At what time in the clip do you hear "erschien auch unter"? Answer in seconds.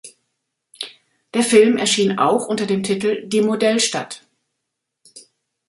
1.77-2.65